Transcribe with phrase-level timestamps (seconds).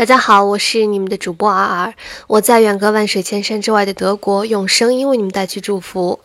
[0.00, 1.94] 大家好，我是你们的主播 R R，
[2.26, 6.20] 我在远隔万水千山之外的德国，用声音为你们带去祝福。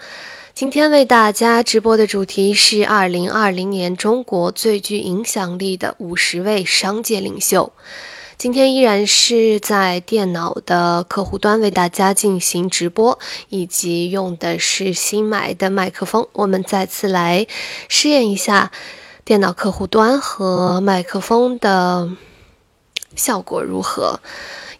[0.53, 7.73] 今天为大家直播的主题是二零二零年中国最具影响力的五十位商界领袖。
[8.37, 16.25] 今天依然是在电脑的客户端为大家进行直播，以及用的是新买的麦克风。
[16.31, 17.45] 我们再次来
[17.89, 18.71] 试验一下
[19.25, 22.11] 电脑客户端和麦克风的。
[23.15, 24.19] 效果如何？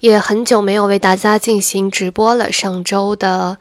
[0.02, 2.52] 也很久没有为大家进行直播了。
[2.52, 3.58] 上周的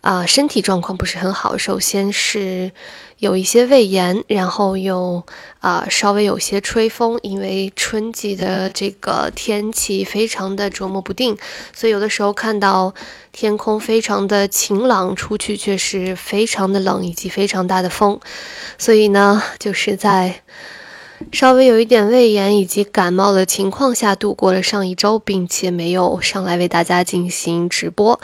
[0.00, 1.56] 啊，身体状况不是很好。
[1.58, 2.72] 首先是
[3.18, 5.22] 有一些胃炎，然后又
[5.60, 7.20] 啊，稍微有些吹风。
[7.22, 11.36] 因为春季的这个天气非常的琢磨不定，
[11.72, 12.94] 所以有的时候看到
[13.30, 18.18] 天空非常的晴朗，出去却是非常的冷，以及非常大的风。
[18.78, 20.42] 所以呢，就是在。
[21.32, 28.20] 稍微有一点胃炎以及感冒的情况下度过了上一周，并且没有上来为大家进行直播。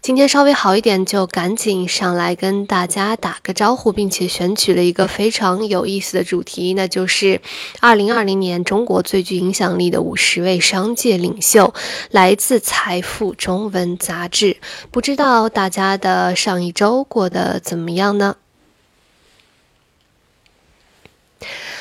[0.00, 7.40] 今天稍微好一点，就赶紧上来跟大家打个招呼，并且选取了一个非常有意思的主题，那就是
[7.80, 11.74] 二零二零年中国最具影响力的五十位商界领袖，
[12.10, 14.56] 来自《财富》中文杂志。
[14.90, 18.36] 不知道大家的上一周过得怎么样呢？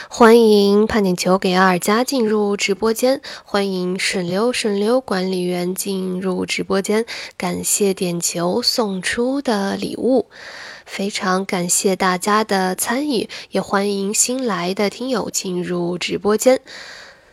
[0.10, 7.06] 欢迎判点球给阿尔加进入直播间，欢迎顺溜顺溜管理员进入直播间，
[7.38, 10.28] 感谢点球送出的礼物，
[10.86, 16.62] 非常感谢大家的参与，也欢迎新来的听友进入直播间。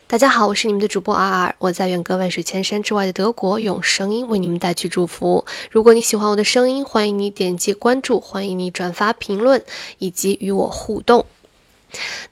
[0.08, 5.44] 大家好，我是你们的主播阿尔，我在远隔万水千山之外的德国，用声音为你们带去祝福。
[5.70, 9.62] 如果你喜欢我的声音，欢迎你点击关注，欢迎你转发评论
[9.98, 11.24] 以及与我互动。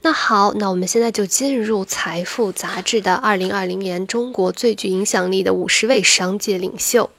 [0.03, 7.11] 那好，那我们现在就进入《财富》杂志的二零二零年中国最具影响力的五十位商界领袖。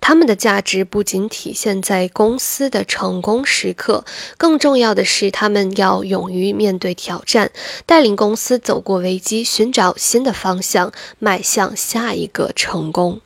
[0.00, 4.04] 他们的价值不仅体现在公司的成功时刻，
[4.38, 7.50] 更重要的是，他们要勇于面对挑战，
[7.86, 13.20] 带领公司走过危机，寻找新的方向，迈向下一个成功。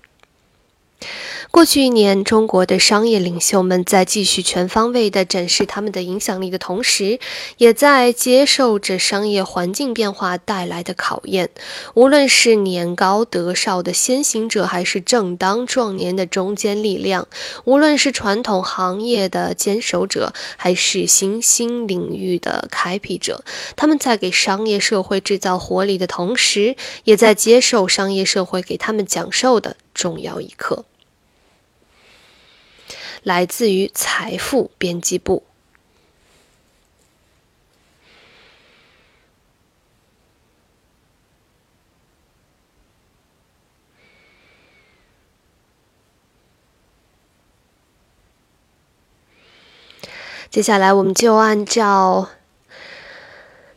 [1.52, 7.18] 过去一年，中国的商业领袖们在继续全方位地展示他们的影响力的同时，
[7.58, 11.50] 也在接受着商业环境变化带来的考验。
[11.94, 17.24] 无论是年高德少的先行者，还是正当壮年的中坚力量；
[17.64, 23.44] 无论是传统行业的坚守者，还是新兴领域的开辟者，
[23.74, 30.84] 他们在给商业社会制造活力的同时，也在接受商业社会给他们讲授的重要一课。
[33.22, 35.42] 来自于财富编辑部。
[50.50, 52.30] 接下来，我们就按照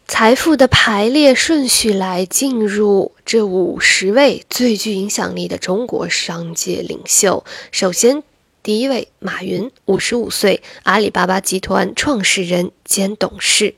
[0.08, 7.46] 财富的排列顺序来进入这五十位最具影响力的中国商界领袖。
[7.72, 8.24] 首先。
[8.64, 13.76] 第一位，马云，五十五岁，阿里巴巴集团创始人兼董事。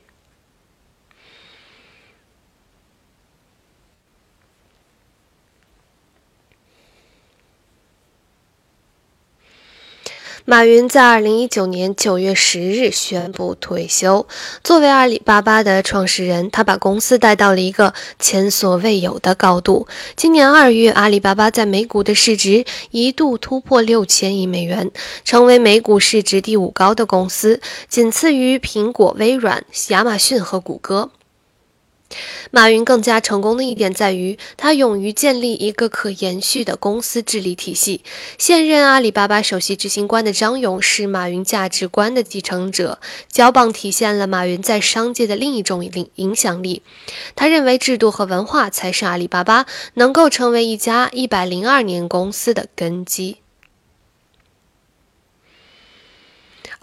[10.48, 14.28] 马云在二零一九年九月十日宣布退休。
[14.62, 19.88] 作为阿里巴巴的创始人，他把公司带到了一个前所未有的高度。
[20.14, 24.92] 今年二月，阿里巴巴在美股的市值一度突破六千亿美元，
[25.24, 31.10] 成为美股市值第五高的公司，仅次于苹果、微软、亚马逊和谷歌。
[32.50, 38.02] 马云更加成功的一点在于，他勇于建立一个可延续的公司治理体系。
[38.38, 43.00] 现任阿里巴巴首席执行官的张勇是马云价值观的继承者，
[43.30, 46.82] 交棒体现了马云在商界的另一种影影响力。
[47.34, 53.38] 他认为，制度和文化才是阿里巴巴能够成为一家一百零二年公司的根基。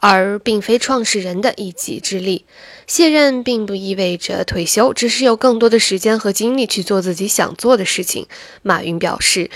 [0.05, 2.43] 而并非创始人的一己之力，
[2.87, 8.27] 卸任并不意味着退休，只是有更多的时间和精力去做自己想做的事情。
[8.63, 9.49] 马云表示，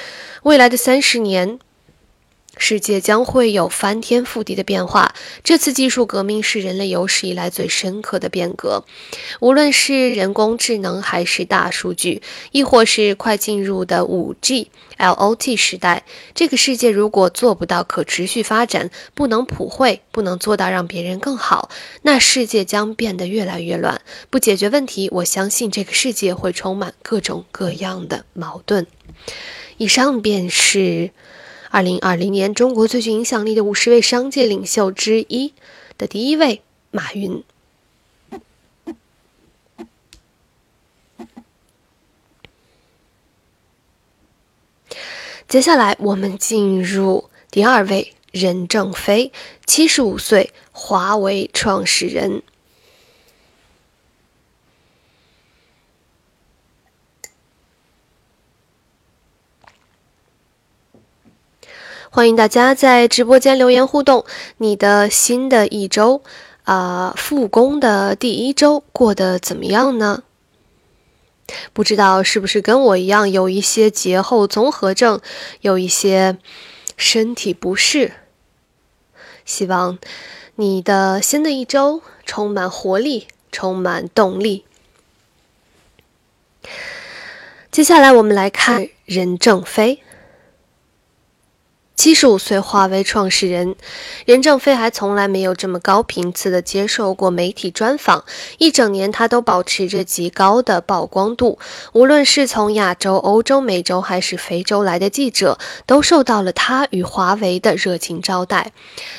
[0.44, 1.60] 未来的三十年，
[2.58, 5.14] 世界将会有翻天覆地的变化。
[5.44, 8.84] 这次技术革命是人类有史以来最深刻的变革，
[9.40, 12.22] 无论是人工智能，还是大数据，
[12.52, 16.04] 亦或是快进入的五 G、LOT 时代。
[16.34, 21.70] 这个世界如果做不到可持续发展，不能普惠，不能做到让别人更好，
[22.02, 24.02] 那世界将变得越来越乱。
[24.30, 28.88] 不解决问题，我相信这个世界会充满各种各样的矛盾。
[29.78, 31.12] 以上便是。
[31.70, 35.54] 二零二零年，中国最具影响力的五十位商界领袖之一
[35.98, 36.62] 的第一位，
[36.92, 37.44] 马云。
[45.48, 49.32] 接下来，我们进入第二位，任正非，
[49.66, 52.44] 七十五岁，华为创始人。
[62.18, 64.26] 欢迎大家在直播间留言互动。
[64.58, 66.24] 你的新的一周，
[66.64, 70.24] 啊，复工的第一周过得怎么样呢？
[71.74, 75.22] 不知道是不是跟我一样有一些节后综合症，
[75.62, 76.40] 有一些
[76.96, 78.14] 身体不适。
[79.46, 80.00] 希望
[80.56, 84.66] 你的新的一周充满活力，充满动力。
[87.70, 90.02] 接下来我们来看任正非。
[91.98, 93.76] 七十五岁，华为创始人
[94.24, 98.24] 任正非还从来没有这么高频次的接受过媒体专访。
[98.60, 101.58] 一整年，他都保持着极高的曝光度。
[101.94, 105.58] 无论是从亚洲、欧洲、美洲还是非洲来的记者，
[105.88, 108.72] 都受到了他与华为的热情招待。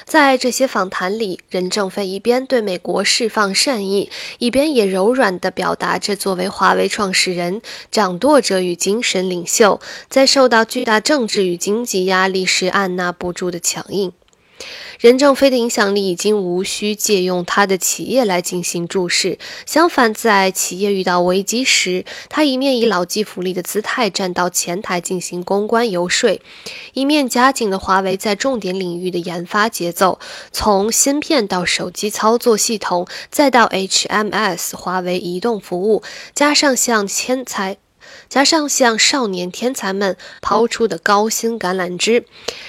[0.04, 4.08] 在这些访谈里，任正非一边对美国释放善意，
[4.38, 7.60] 一边也柔软地表达着作为华为创始人、
[7.90, 12.67] 掌舵者与精神领袖，在受到巨大政治与经济压力时。
[12.68, 14.12] 按捺不住的强硬，
[14.98, 19.38] 任正非的影响力已经无需借用他的企业来进行注视。
[19.64, 26.40] 相反，在企业遇到危机时，他一面以老骥伏枥的姿态站到前台进行公关游说，
[26.92, 30.18] 一面加紧了华为在重点领域的研发节奏。
[30.50, 36.02] 从芯片到手机操作系统，再到 HMS 华为移动服务，
[36.34, 37.76] 加上向天才。
[38.28, 42.24] 加上向少年天才们抛出的高薪橄榄枝，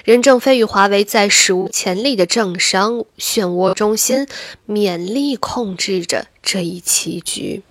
[0.06, 4.28] 任正非与华为在史无前例的政商漩涡中心
[4.68, 7.62] 勉力控制着这一棋局。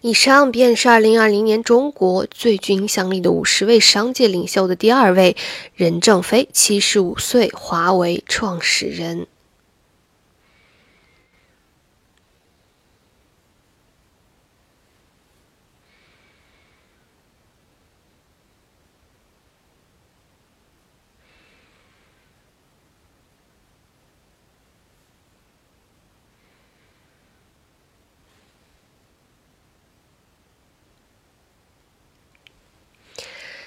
[0.00, 5.34] 以上便是二零二零年中国最具影响力的五十位商界领袖的第二位，
[5.74, 9.26] 任正非，七十五岁，华为创始人。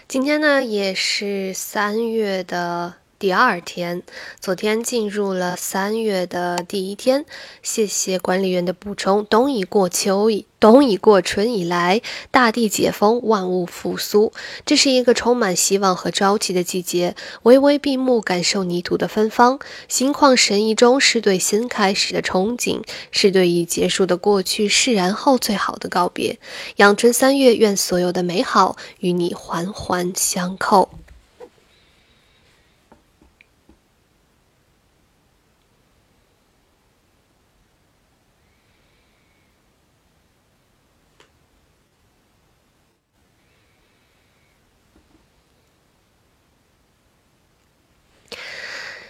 [0.07, 4.03] 今天呢，也是三月的第二天，
[4.39, 7.25] 昨天进入了三月的第一天。
[7.63, 9.25] 谢谢管理员的补充。
[9.25, 10.45] 冬已过秋已。
[10.59, 14.31] 冬已过，春已来，大地解封，万物复苏。
[14.65, 17.15] 这是一个充满希望和朝气的季节。
[17.42, 26.39] 微微闭目，感受泥土的芬芳，心旷神怡中是对新开始的憧憬，是对已结束的过去释然后最好的告别。
[26.75, 30.89] 阳春三月，愿所有的美好与你环环相扣。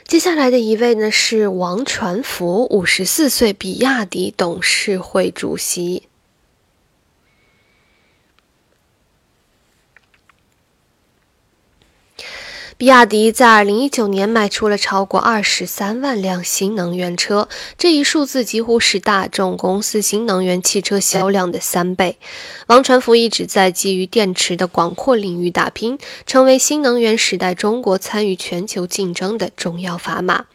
[0.07, 6.06] 接下来的一位呢是王传福，五十四岁，比亚迪董事会主席。
[12.79, 22.19] 比亚迪在二零一九年卖出了超过二十三万辆新能源车，这一数字几乎是大众公司新能源汽车销量的三倍。
[22.67, 30.45] 王传福一直在基于电池的广阔领域打拼，成为新能源时代中国参与全球竞争的重要砝码。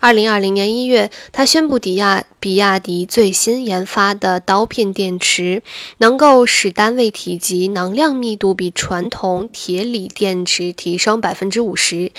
[0.00, 5.62] 二零二零年一月，他宣布，比亚比亚迪最新研发的刀片电池
[5.98, 12.12] 能够使单位体积能量密度比传统铁锂电池提升百分之五十，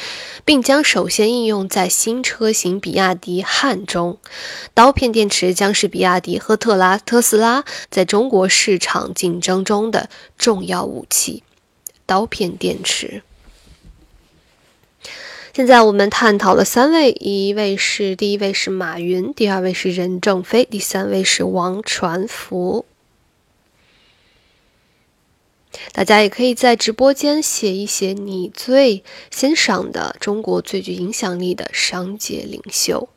[0.46, 4.20] 并将首先应用在新车型比亚迪汉中。
[4.76, 10.08] 刀片电池将是比亚迪和特拉特斯拉在中国市场竞争中的
[10.38, 11.42] 重要武器。
[12.06, 13.24] 刀片电池。
[15.54, 22.86] 现在我们探讨了三位，一位是第一位是马云，第二位是任正非，第三位是王传福。
[25.92, 33.10] 大家也可以在直播间写一写你最欣赏的中国最具影响力的商界领袖。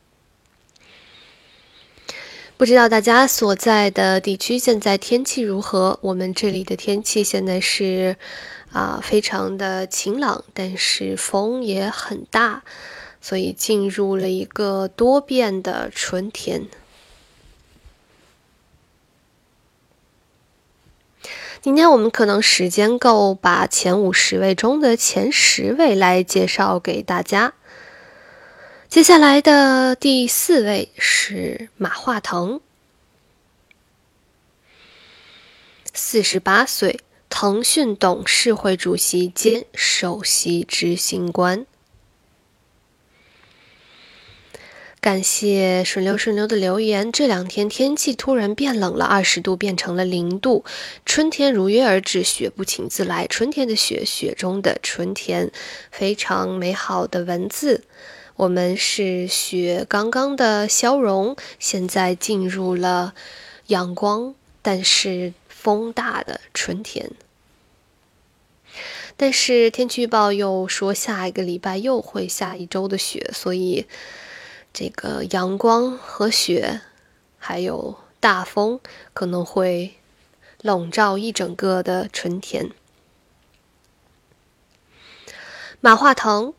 [2.57, 5.99] 不知道大家所在的地区现在天气如何？
[6.01, 8.17] 我们这里的天气现在是
[8.75, 12.61] 啊，非常的晴朗，但是风也很大，
[13.21, 16.67] 所以进入了一个多变的春天。
[21.61, 27.53] 今天我们可能时间够，把前五十位中的前十位来介绍给大家。
[28.89, 32.59] 接下来的第四位是马化腾，
[35.93, 41.65] 四十八岁，腾讯董事会主席兼首席执行官。
[45.01, 47.11] 感谢顺流顺流的留言。
[47.11, 50.65] 这两天天气突然变冷了，二十度变成了零度，
[51.05, 53.27] 春天如约而至，雪不请自来。
[53.27, 55.51] 春天的雪，雪中的春天，
[55.91, 57.83] 非常美好的文字。
[58.35, 63.13] 我们是雪刚刚的消融，现在进入了
[63.67, 65.33] 阳光，但是
[65.65, 67.11] 风大的春天。
[69.17, 73.87] 但是天气预报又说下一个礼拜又会下一周的雪，所以。
[74.77, 76.81] 这个阳光和雪，
[77.37, 78.81] 还有大风，
[79.13, 79.93] 可能会
[80.61, 82.71] 笼罩一整个的春天。
[85.79, 86.53] 马化腾，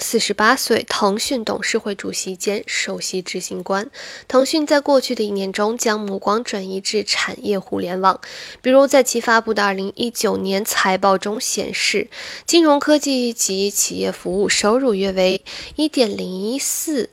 [0.00, 3.90] 四十八岁，腾讯董事会主席兼首席执行官。
[4.26, 8.20] 腾讯在过去的一年中，将目光转移至产业互联网，
[8.62, 12.08] 比如在其发布的二零一九年财报中显示，
[12.46, 15.44] 金融科技及企业服务收入约为
[15.76, 17.10] 一点零一四。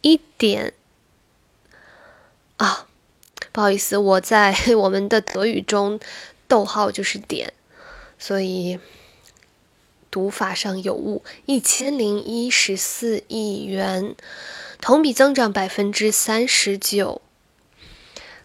[0.00, 0.74] 一点
[2.58, 2.86] 啊，
[3.50, 5.98] 不好意思，我在 我们的德语中，
[6.46, 7.52] 逗号就是点，
[8.16, 8.78] 所以
[10.18, 11.22] 读法上有误。
[11.46, 14.16] 一千零一十四亿元，
[14.80, 17.22] 同比增长百分之三十九。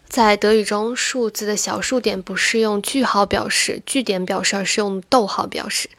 [0.08, 5.90] 在德语中，数字的小数点不是用句号表示、句点表示，而是用逗号表示，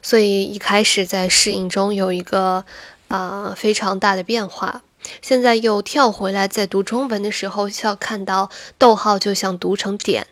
[0.00, 2.64] 所以一开始在适应中有一个
[3.08, 4.82] 啊非常大的变化。
[5.20, 10.28] 现在又跳回来，在读中文的时候，需要看到逗号，就像读成点。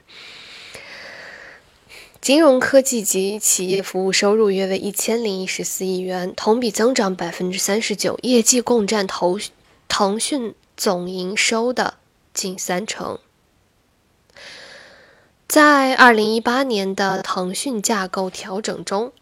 [2.25, 9.39] 金融科技及企业服务收入约为一千零一十四亿元，同比增长百分之三十九，业绩共占投
[9.89, 11.99] 腾讯总营收的
[12.33, 13.19] 近三成。
[15.47, 19.13] 在二零一八年的腾讯架构调整中。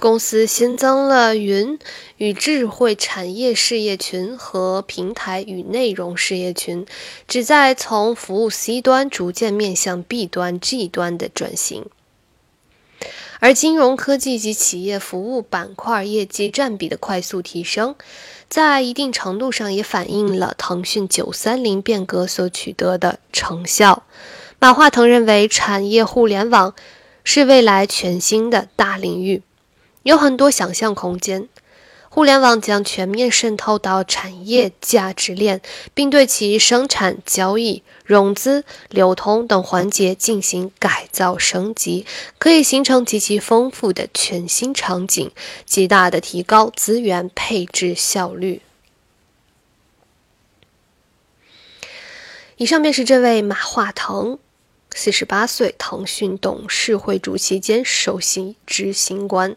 [0.00, 1.76] 公司新增了云
[2.18, 6.86] 与智慧产业事业群和平台与内容事业群，
[7.26, 11.86] 旨在从服务 C 端逐渐面向 B 端、G 端的转型。
[13.40, 17.96] 而金融科技及企业服务板块业绩占比的快速提升，
[18.48, 24.04] 在一定程度上也反映了腾讯九三零变革所取得的成效。
[24.60, 26.74] 马化腾认为，产业互联网
[27.24, 29.42] 是未来全新的大领域。
[30.08, 31.50] 有很多想象空间，
[32.08, 35.60] 互联网将全面渗透到产业价值链，
[35.92, 42.06] 并对其生产、交易、融资、流通等环节进行改造升级，
[42.38, 45.30] 可以形成极其丰富的全新场景，
[45.66, 48.62] 极大的提高资源配置效率。
[52.56, 54.38] 以上便是这位马化腾，
[54.94, 59.54] 四十八岁，腾讯董事会主席兼首席执行官。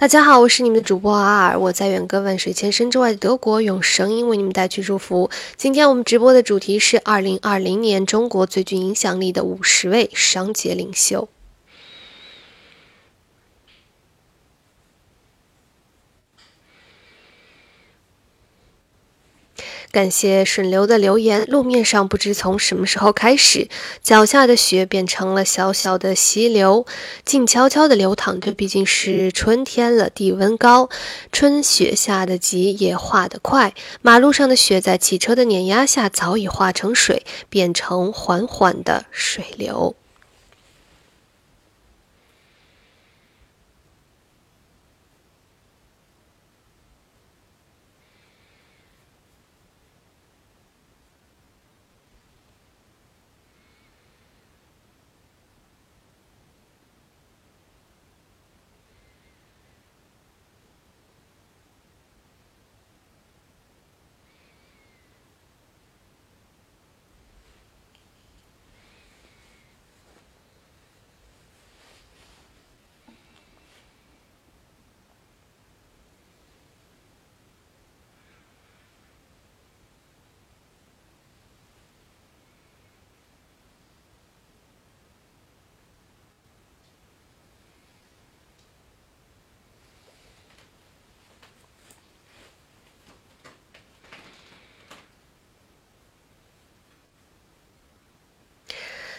[0.00, 5.28] 大家好，我是你们的主播阿尔，我在远隔万水千山之外的德国，用声音为你们带去祝福。
[5.56, 11.28] 今天我们直播的主题是二零二零年中国最具影响力的五十位商界领袖。
[19.98, 21.44] 感谢顺流的留言。
[21.48, 23.66] 路面上不知从什么时候开始，
[24.00, 26.86] 脚下的雪变成了小小的溪流，
[27.24, 28.52] 静悄悄地流淌着。
[28.52, 30.88] 毕竟是春天了，地温高，
[31.32, 33.74] 春雪下得急，也化得快。
[34.00, 39.96] 马路上的雪在汽车的碾压下早已化成水，变成缓缓的水流。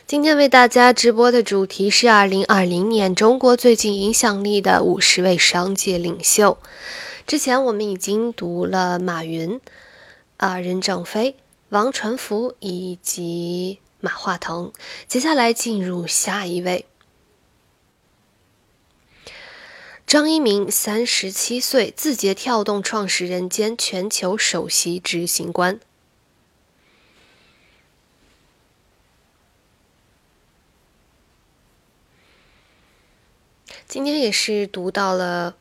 [0.10, 6.58] 今天为大家直播的主题是二零二零年中国最具影响力的五十位商界领袖。
[7.28, 9.62] 之前我们已经读了马云、
[10.38, 11.36] 啊任正非、
[11.70, 14.74] 王传福以及马化腾，
[15.08, 16.88] 接下来进入下一位，
[20.08, 25.80] 张一鸣，三十七岁，字节跳动创始人兼全球首席执行官。
[33.90, 35.56] 今天也是读到了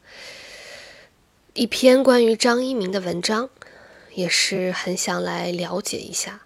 [1.55, 3.49] 一篇关于张一鸣的文章，
[4.13, 6.43] 也是很想来了解一下。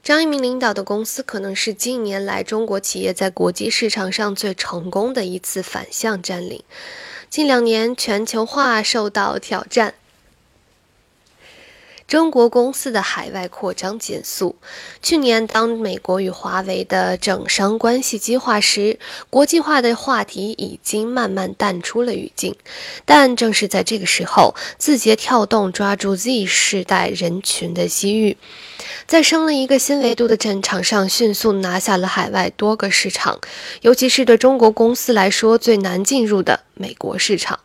[0.00, 6.62] 张一鸣领导的公司可能是近年来中国企业在国际市场上最成功的一次反向占领。
[7.28, 9.94] 近两年全球化受到挑战。
[12.10, 14.56] 中国公司的海外扩张减速。
[15.00, 18.98] 去年，当美国与华为的整商关系激化时，
[19.30, 22.56] 国际化的话题已经慢慢淡出了语境。
[23.04, 28.36] 但正是在这个时候，字节跳动抓住 Z 世代人群的机遇，
[29.06, 33.38] 在升了一个新维度的战场上，迅速拿下了海外多个市场，
[33.82, 37.60] 尤其是对中国公司来说最难进入的美国市场。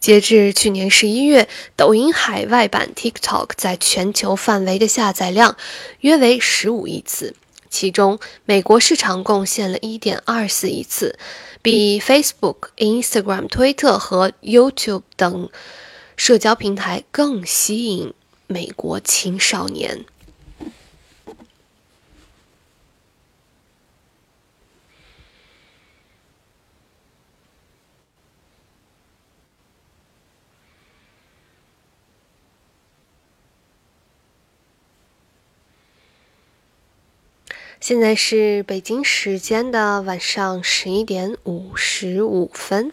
[0.00, 5.58] 截至去年十一月，抖音海外版 TikTok 在全球范围的下载量
[6.00, 7.34] 约为十五亿次，
[7.68, 11.18] 其中美国市场贡献了一点二四亿次，
[11.60, 15.50] 比 Facebook、Instagram、推特和 YouTube 等
[16.16, 18.14] 社交平台更吸引
[18.46, 20.06] 美国青少年。
[37.80, 42.92] 现在是北京时间的晚上十一点五十五分。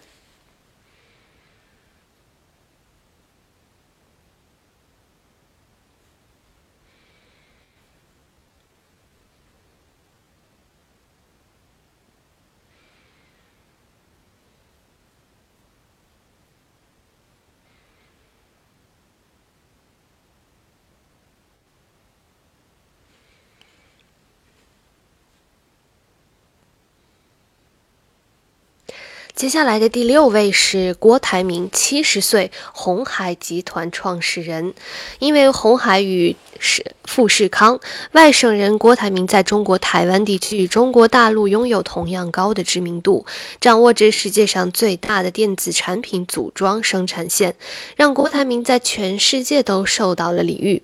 [29.37, 34.73] 接下来的第六位是郭台铭，七十岁，红海集团创始人。
[35.19, 37.79] 因为红海与是富士康，
[38.13, 43.27] 外省人郭台铭在中国台湾地区与中国大陆拥有同样高的知名度，
[43.61, 47.53] 掌握着世界上最大的电子产品组装生产线，
[47.95, 50.81] 让郭台铭在全世界都受到了礼遇。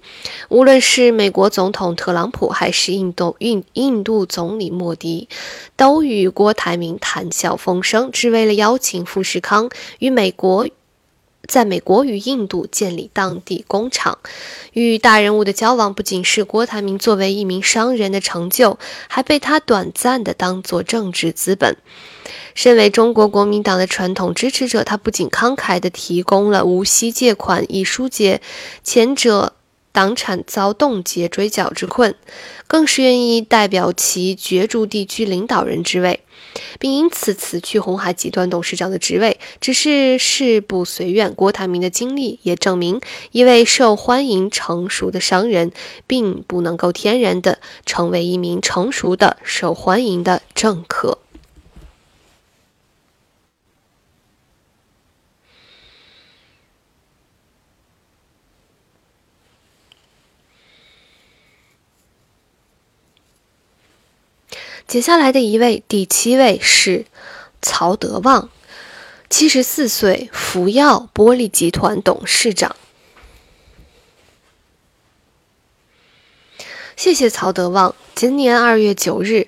[0.49, 5.27] 无论是美国总统特朗普，还是印度印印度总理莫迪，
[5.75, 8.43] 都与郭台铭谈笑风生，只为。
[8.43, 10.67] 了邀请富士康与美国，
[11.47, 14.17] 在美国与印度建立当地工厂，
[14.71, 21.75] 与大人物的交往不仅是郭台铭作为一名商人的成就，还被他短暂的当作政治资本。
[22.55, 28.41] 身为中国国民党的传统支持者，他不仅慷慨地提供了无息借款以疏解
[28.83, 29.53] 前者
[29.93, 32.13] 党产遭冻结追缴之困，
[32.67, 36.19] 更是愿意代表其角逐地区领导人之位。
[36.79, 41.33] 并因此辞去红海集团董事长的职位，只是事不随愿。
[41.33, 43.01] 郭台铭的经历也证明，
[43.31, 45.71] 一位受欢迎、成熟的商人，
[46.05, 51.17] 并不能够天然的成为一名成熟的、受欢迎的政客。
[64.93, 67.07] 接下来的一位，第七位是
[67.63, 68.49] 曹德旺，
[69.27, 72.75] 七十四岁，福耀玻璃集团董事长。
[76.95, 77.95] 谢谢曹德旺。
[78.13, 79.47] 今年二月九日，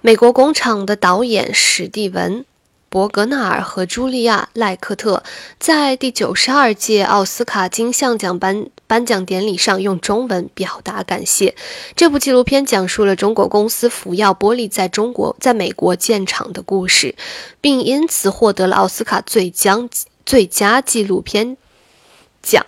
[0.00, 2.46] 美国工厂的导演史蒂文。
[2.88, 5.22] 伯格纳尔和茱莉亚·赖克特
[5.58, 11.54] 在第九十二届奥斯卡金像奖颁颁奖典礼上用中文表达感谢。
[11.94, 17.14] 这部纪录片讲述了中国公司福耀玻璃在中国在美国建厂的故事，
[17.60, 19.88] 并因此获得了奥斯卡最佳
[20.24, 21.56] 最佳纪录片
[22.42, 22.64] 奖。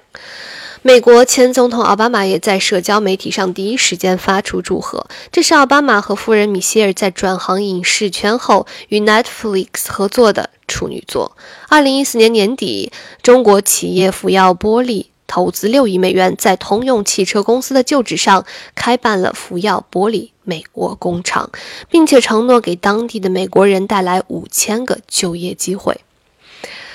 [0.83, 5.09] 美国前总统奥巴马也在社交媒体上第一时间发出祝贺。
[5.33, 11.37] 这是奥巴马和夫人米歇尔在转行影视圈后与 Netflix 合作的处女作。
[11.69, 21.51] 二零一四年年底，中国企业福耀玻璃投资六亿美元，在通用汽车公司的旧址上开办了福耀玻璃美国工厂，
[21.89, 26.01] 并且承诺给当地的美国人带来五千个就业机会。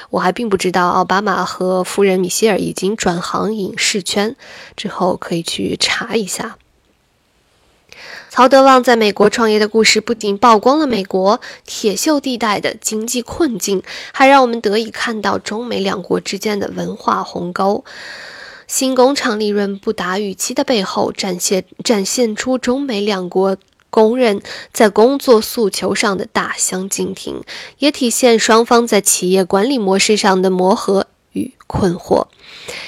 [0.10, 4.36] 我还并不知道奥巴马和夫人米歇尔已经转行影视圈，
[4.76, 6.58] 之后可以去查一下。
[8.36, 17.86] 曹德旺在美国创业的故事，不仅曝光了美国铁锈地带的经济困境，还让我们得以看到中美两国之间的文化鸿沟。
[18.66, 23.56] 新工厂利润不达预期的背后，展现展现出中美两国。
[23.92, 24.42] 工人
[24.72, 27.44] 在工作诉求上的大相径庭，
[27.78, 32.28] 也体现双方在企业管理模式上的磨合与困惑。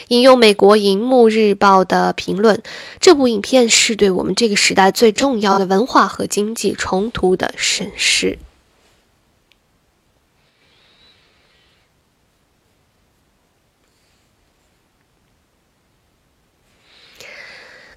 [0.08, 2.64] 引用美国《银幕日报》的评论，
[3.00, 8.40] 这部影片是对我们这个时代最重要的文化和经济冲突的审视。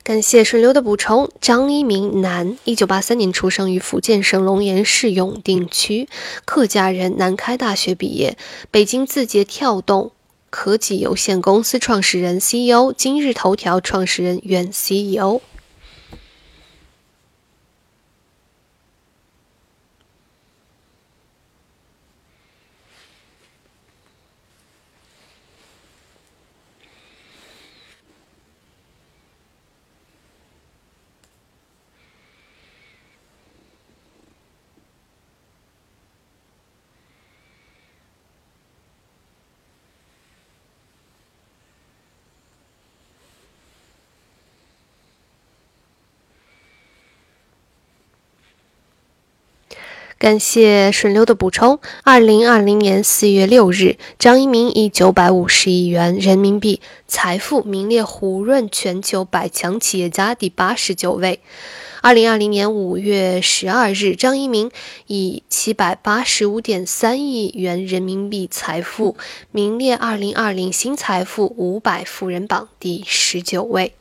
[0.02, 1.30] 感谢顺流的补充。
[1.38, 6.08] 张一鸣，男，一九八三年出生于福建省龙岩市永定区，
[6.46, 8.38] 客家人，南开大学毕业，
[8.70, 10.12] 北京字节跳动
[10.50, 15.40] 科技有限公司创始人、CEO，今日头条创始人、原 CEO。
[50.18, 51.78] 感谢顺溜的补充。
[52.02, 61.38] 二零二零年四月六日，张一鸣以九百五十亿元人民币财富名列胡润全球百强企业家第八十九位。
[62.00, 64.72] 二零二零年五月十二日，张一鸣
[65.06, 69.16] 以七百八十五点三亿元人民币财富
[69.52, 73.92] 名列二零二零新财富五百富人榜第十九位。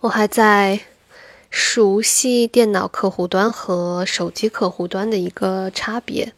[0.00, 0.80] 我还在
[1.50, 6.32] 熟悉电脑客户端和手机客户端的一个差别。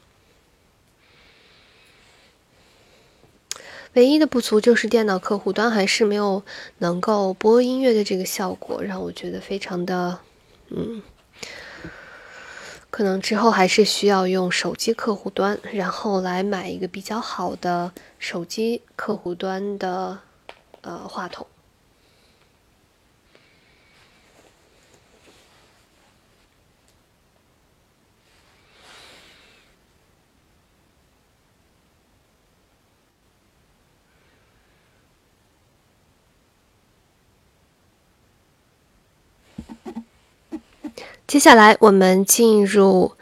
[3.93, 6.43] 唯一的不足就是电脑客户端还是没有
[6.79, 10.19] 能够播音乐的这个效果，让我觉得非常的，
[10.71, 11.01] 嗯，
[12.91, 20.19] 可能之后还是需要用手机客户端，然后来买一个比较好的手机客户端的
[20.81, 21.47] 呃话筒。
[41.43, 43.17] 下来，我们进入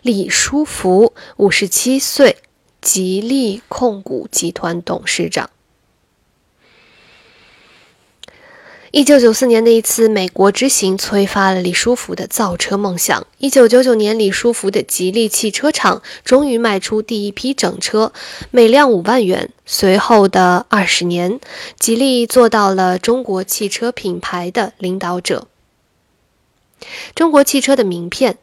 [0.00, 2.38] 李书福，五十七岁，
[2.80, 5.50] 吉利控股集团董事长。
[8.90, 13.26] 一九九四年的一次美国之行催发了李书福的造车梦想。
[13.36, 18.14] 一九九九年，李书福的吉利汽车厂终于卖出第一批整车，
[18.50, 19.50] 每辆五万元。
[19.66, 21.38] 随后的二十年，
[21.78, 25.46] 吉利做到了中国汽车品牌的领导者。
[27.14, 28.38] 中国汽车的名片，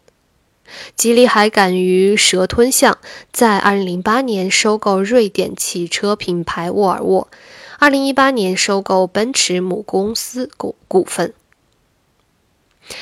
[0.95, 2.99] 吉利还敢于蛇吞象，
[3.31, 7.27] 在二零零八年收购瑞典汽车品牌沃尔沃。
[7.77, 11.33] 二零一八年收购奔驰母公司股股份。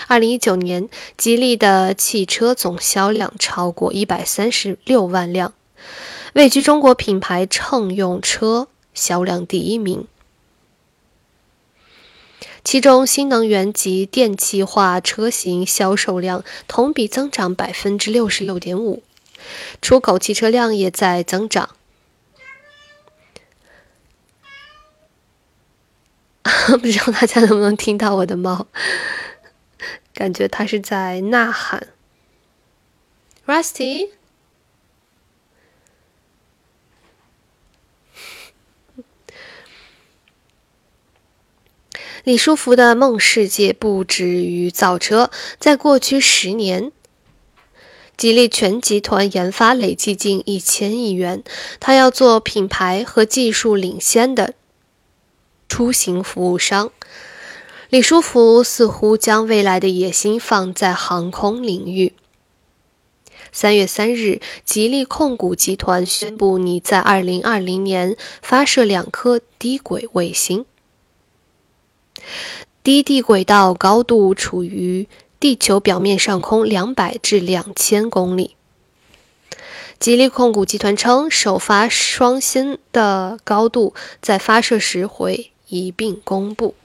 [0.08, 5.54] 二零一九年，吉利的汽车总销量超过一百三十六万辆，
[6.34, 10.08] 位居中国品牌乘用车销量第一名。
[12.64, 19.04] 其中新能源及电气化车型销售量同比增长百分之六十六点五，
[19.82, 21.70] 出口汽车量也在增长。
[26.80, 28.68] 不知道大家能不能听到我的猫？
[30.14, 31.88] 感觉它是在呐喊。
[33.46, 34.10] Rusty。
[42.24, 45.30] 李书福的梦世界不止于造车，
[45.60, 46.92] 在过去十年，
[48.16, 51.44] 吉利全集团研发累计近一千亿元。
[51.82, 54.54] 他要做品牌和技术领先的
[55.74, 56.92] 出行服务商。
[57.90, 62.14] 李书福似乎将未来的野心放在航空领域。
[63.52, 70.64] 三月三日，吉利控股集团宣布，拟在二零二零年发射两颗低轨卫星。
[72.84, 75.08] 低地轨道高度处于
[75.40, 78.56] 地球表面上空两百至两千公里。
[80.00, 86.76] 吉利控股集团称，首发双星的高度在发射时会一并公布。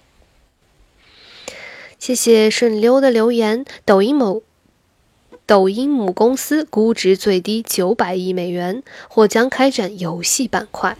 [1.98, 3.64] 谢谢顺溜的留言。
[3.84, 4.42] 抖音某
[5.44, 10.96] 抖音母公司估值最低九百亿美元，或将开展游戏板块。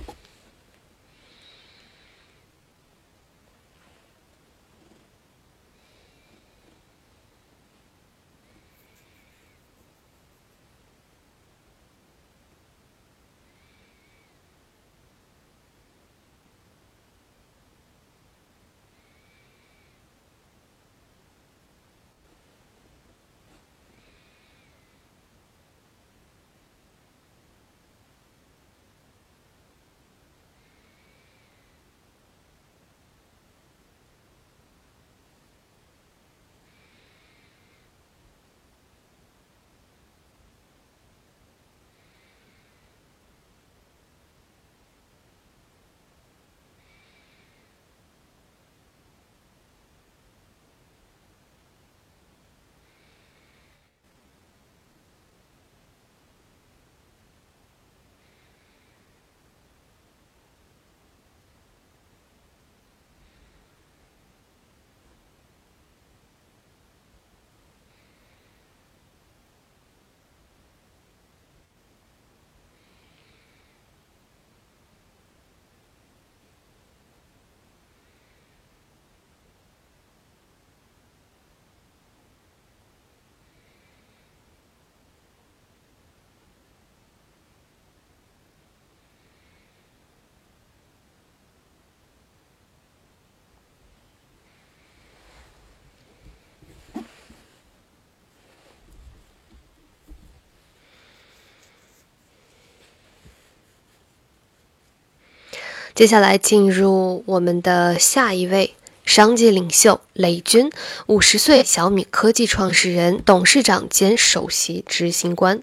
[105.99, 108.73] 接下来进入我们的下一位
[109.05, 110.71] 商界领袖雷军，
[111.09, 115.61] 五十岁，小米科技创始人、董事长兼首席执行官。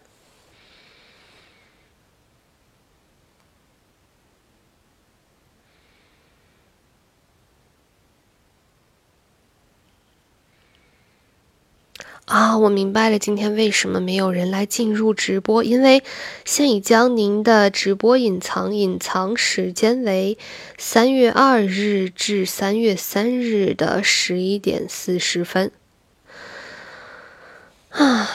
[12.25, 15.63] 啊，我明白了，今天为什么没有人来进入直播？
[15.63, 16.03] 因为
[16.43, 20.35] 现已将您的直播隐藏，隐藏时间为
[20.75, 25.71] 三月二日至三月三日的十一点四十分。
[27.91, 28.27] 啊，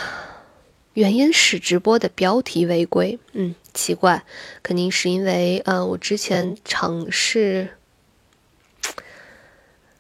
[0.94, 3.18] 原因是直播的标题违规。
[3.33, 4.24] 嗯，奇怪，
[4.62, 7.70] 肯定是因为，嗯，我之前尝试。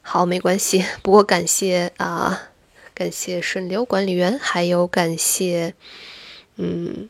[0.00, 2.49] 好，没关系，不过感谢啊。
[3.00, 5.72] 感谢顺流管理员，还有感谢，
[6.56, 7.08] 嗯，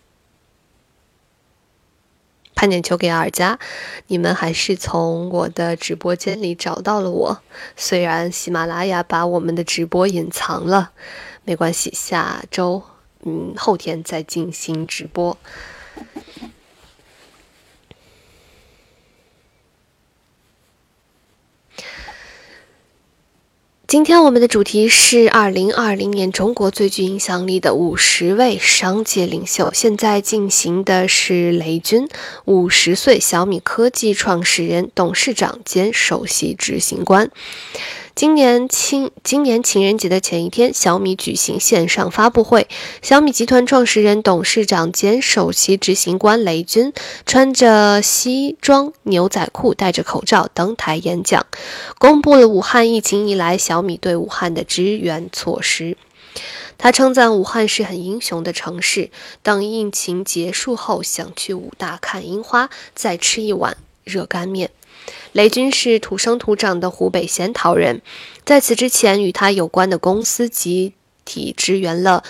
[2.55, 3.59] 潘点球给尔佳，
[4.07, 7.42] 你们还是从我的直播间里找到了我。
[7.76, 10.92] 虽然喜马拉雅把我们的直播隐藏了，
[11.42, 12.85] 没关系，下周，
[13.24, 15.37] 嗯，后天再进行直播。
[23.90, 29.72] 今天我们的主题是二零二零年中国最具影响力的五十位商界领袖。
[29.74, 32.09] 现在进行的是雷军，
[32.44, 37.33] 五十岁，小米科技创始人、董事长兼首席执行官。
[38.16, 42.68] 今年情今年情人节的前一天，小米举行线上发布会。
[43.00, 46.92] 小米集团创始人、董事长兼首席执行官雷军
[47.24, 51.46] 穿着西装、牛仔裤，戴着口罩登台演讲，
[51.98, 55.96] 公布了武汉疫情以来小米对武汉的支援措施。
[56.76, 59.10] 他称赞武汉是很英雄的城市，
[59.42, 64.70] 等疫情结束后想去武大看樱花，再吃一碗热干面。
[65.32, 68.02] 雷军是土生土长的湖北仙桃人，
[68.44, 70.94] 在此之前，与他有关的公司集
[71.24, 72.24] 体支援了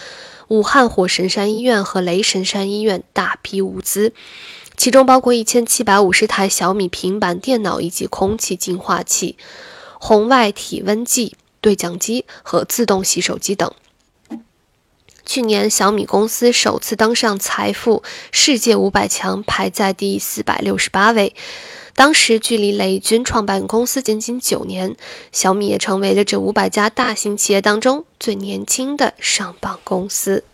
[0.48, 4.12] 武汉火神山医院和雷神山医院大批物资，
[4.76, 9.36] 其中包括一千七百五十台小米平板电脑以及空气净化器、
[9.98, 13.72] 红外体温计、对讲机和自动洗手机等。
[15.24, 21.36] 去年，小米公司首次登上财富世界五百强，排在第四百六十八位。
[21.94, 24.96] 当时距离雷军创办公司仅仅九年，
[25.32, 30.44] 小米也成为了这五百家大型企业当中最年轻的上榜公司。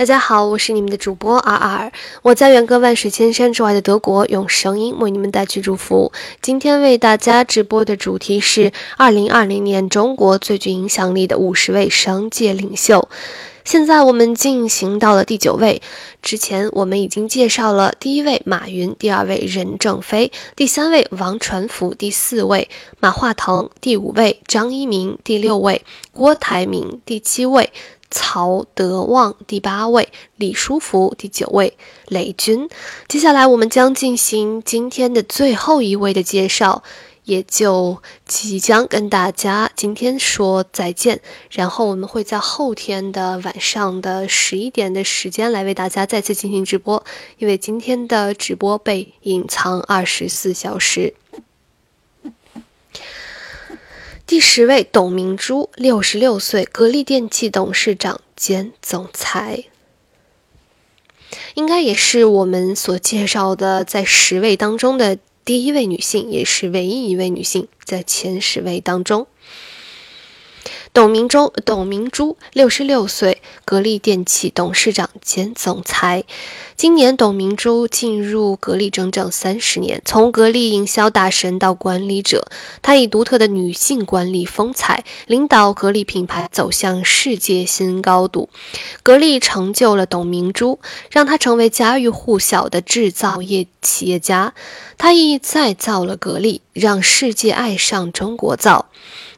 [0.00, 6.10] 大家好，我是你们的主播 R R，我在远隔万水千山之外的德国，用声音为你们带去祝福。
[6.40, 13.10] 今天为大家直播的主题是二零二零年中国最具影响力的五十位商界领袖。
[13.62, 15.82] 现在我们进行到了第九位，
[16.22, 27.70] 之前我们已经介绍了第一位马云，第二位任正非，第三位王传福，第四位马化腾，第五位张一鸣，第六位郭台铭，第七位。
[28.10, 31.76] 曹德旺第八位，李书福第九位，
[32.08, 32.68] 雷军。
[33.06, 36.82] 接下来我们将进行今天的最后一位的介绍，
[37.24, 41.20] 也就即将跟大家今天说再见。
[41.50, 47.04] 然后我们会在后天的晚上的十一点的时间来为大家再次进行直播，
[47.38, 51.14] 因为今天的直播被隐藏二十四小时。
[54.30, 59.64] 第十位，董明珠，六十六岁，格力电器董事长兼总裁，
[61.54, 69.26] 应该也是我们所介绍的在十位当中的第一位女性，也是唯一一位女性在前十位当中。
[70.92, 76.24] 董明珠，董明珠，六十六岁，格力电器董事长兼总裁。
[76.76, 82.50] 今年，董明珠进入格力整整三十年，从格力营销大神到管理者，
[82.82, 88.48] 她以独特的女性管理风采，领导格力品牌走向世界新高度。
[89.04, 90.80] 格力成就了董明珠，
[91.12, 94.54] 让她成为家喻户晓的制造业企业家。
[94.98, 98.89] 她亦再造了格力，让世界爱上中国造。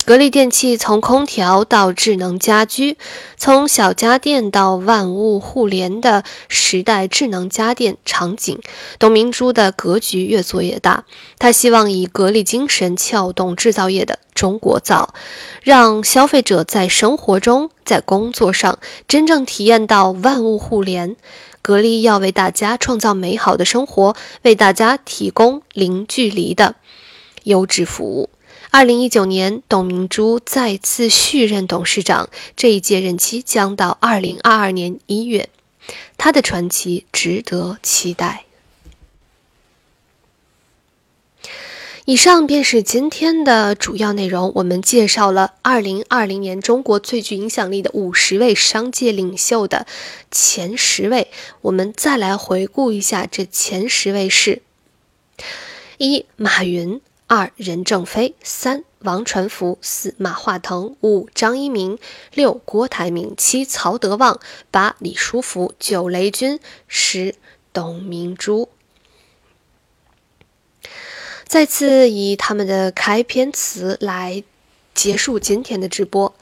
[0.05, 2.97] 格力电器从空调到智能家居，
[3.37, 8.61] 从小家电到万物互联的时代智能家电场景，
[8.99, 11.05] 董明珠的格局越做越大。
[11.39, 15.15] 他希望以格力精神撬动制造业的中国造，
[15.63, 21.15] 让消费者在生活中、在工作上真正体验到万物互联。
[21.63, 26.75] 格力要为大家创造美好的生活，为大家提供零距离的
[27.45, 28.31] 优质服务。
[28.75, 35.51] 二零一九年，董明珠再次续任董事长，这一届任期将到二零二二年一月，
[36.17, 38.47] 她的传奇值得期待。
[42.07, 49.87] 以上便是今天的主要内容，我们介绍了二零二零年中国最具影响力的五十位商界领袖的
[50.31, 54.63] 前十位，我们再来回顾一下这前十位是：
[55.99, 57.03] 一马云。
[57.35, 61.99] 二任正非，三王传福，四马化腾，五张一鸣，
[62.35, 64.39] 六郭台铭，七曹德旺，
[64.71, 67.35] 八李书福，九雷军，十
[67.73, 68.69] 董明珠。
[71.47, 74.45] 再次以他们的开篇词来
[74.93, 76.35] 结束今天的直播。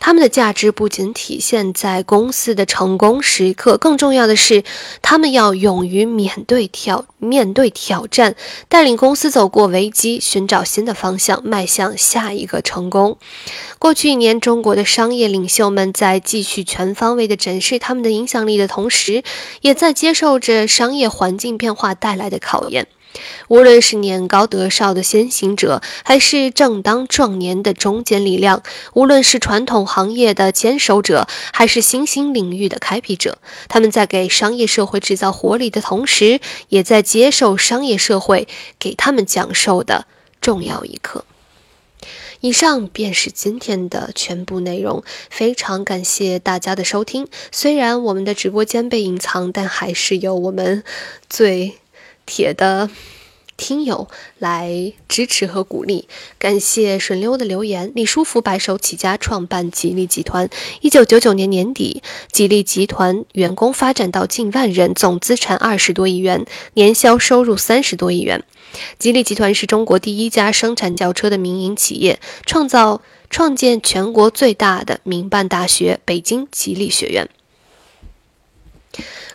[0.00, 4.64] 他们的价值不仅体现在公司的成功时刻，更重要的是，
[5.02, 8.34] 他们要勇于面对挑面对挑战，
[8.68, 13.18] 带领公司走过危机，寻找新的方向，迈向下一个成功。
[13.78, 19.22] 过去一年，中国的商业领袖们在继续全方位的展示他们的影响力的同时，
[19.60, 22.88] 也在接受着商业环境变化带来的考验。
[23.48, 28.62] 无论是年高德少的先行者，还是正当壮年的中坚力量；
[28.94, 33.38] 无论是传统行业的坚守者，还是新兴领域的开辟者，
[33.68, 38.46] 他们在给商业社会制造活力的同时，也在接受商业社会
[38.78, 40.06] 给他们讲授的
[40.40, 41.24] 重要一课。
[42.42, 47.28] 以上便是今天的全部内容，非常感谢大家的收听。
[47.52, 50.82] 虽然我们的直播间被隐藏，但还是有我们
[51.28, 51.74] 最
[52.30, 52.88] 铁的
[53.56, 54.08] 听友
[54.38, 56.08] 来支持和鼓励。
[56.38, 57.90] 感谢顺溜的留言。
[57.96, 60.48] 李书福白手起家创办吉利集团，
[60.80, 68.44] 一九九九年年底，吉利集团员工发展到近万人，总资产二十多亿元，年销收入三十多亿元。
[69.00, 77.28] 吉利集团是中国第一家生产轿车的民营企业，创造创建全国最大的民办大学——北京吉利学院。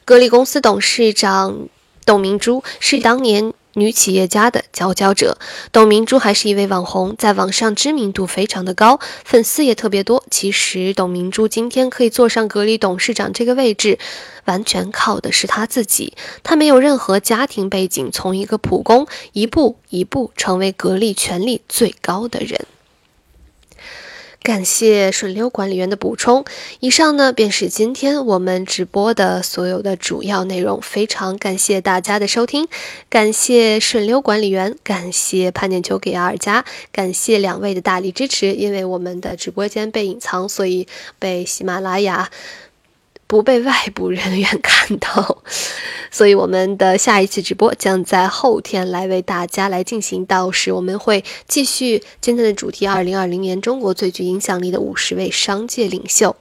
[0.06, 1.68] 格力公司董事长
[2.06, 3.54] 董明珠是当年。
[3.78, 5.38] 女企业家的佼佼者，
[5.74, 10.24] 董明珠还是一位网红，在网上知名度非常的高，粉丝也特别多。
[10.32, 14.00] 其实，董明珠今天可以坐上格力董事长这个位置，
[14.46, 16.14] 完全靠的是她自己。
[16.42, 22.66] 她没有任何家庭背景，从一个普工一步一步成为格力权力最高的人。
[24.46, 26.46] 感谢顺溜管理员的补充。
[26.80, 30.80] 以上呢，便是今天我们直播的所有的主要内容。
[30.84, 32.68] 非常感谢大家的收听，
[33.10, 38.54] 感谢顺溜管理员，感谢潘念秋给阿尔加，感谢两位的大力支持。
[38.54, 40.88] 因为我们的直播间被隐藏，所以
[41.18, 42.30] 被喜马拉雅。
[43.28, 45.42] 不被外部人员看到，
[46.12, 50.26] 所以我们的下一次直播将在后天来为大家来进行。
[50.26, 56.36] 到时我们会继续今天的主题：二零二零年中国最具影响力的五十位商界领袖。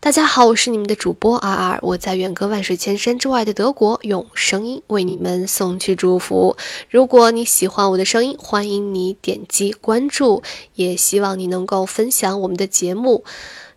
[0.00, 6.56] 大家好，我是你们的主播 R R，我在远隔万水千山之外的德国，用声音为你们送去祝福。
[6.90, 10.42] 如果你喜欢我的声音，欢迎你点击关注，
[10.74, 13.22] 也希望你能够分享我们的节目。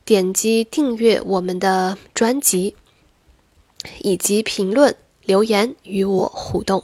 [0.05, 2.75] 点击订阅我们的专辑，
[3.99, 6.83] 以及评论留言与我互动。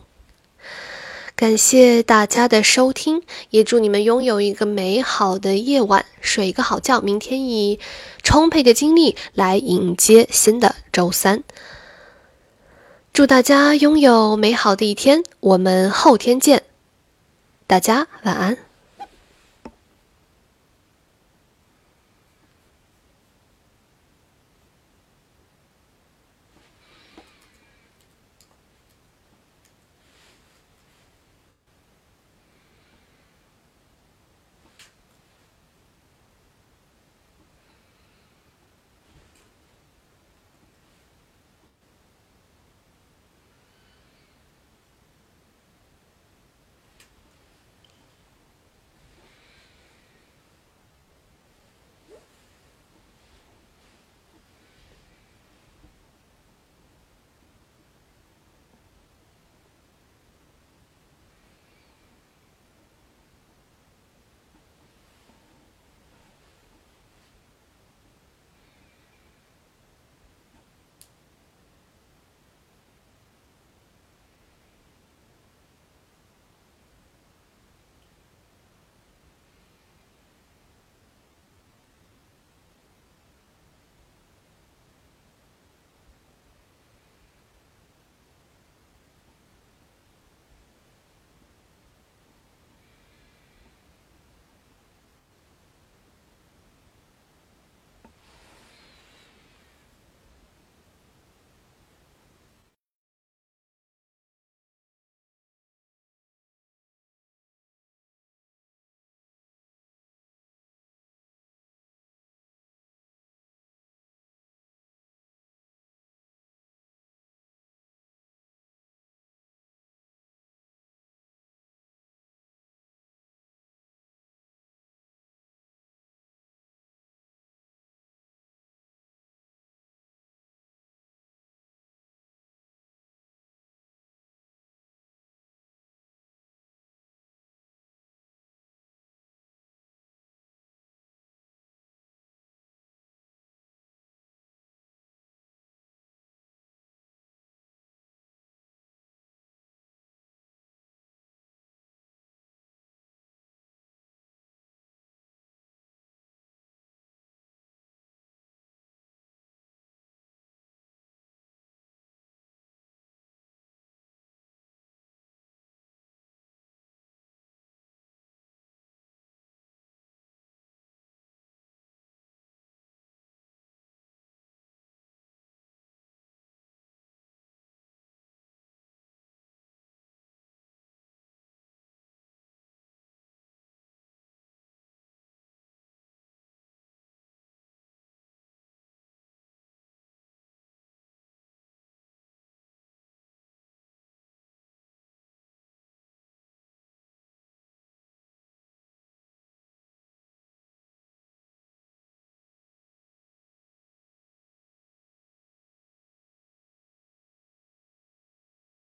[1.36, 7.80] 感谢大家的收听，也祝你们拥有一个美好的夜晚，睡一个好觉，明天以
[8.24, 11.44] 充沛的精力来迎接新的周三。
[13.14, 16.64] 祝大家拥有美好的一天，我们后天见，
[17.68, 18.71] 大家晚安。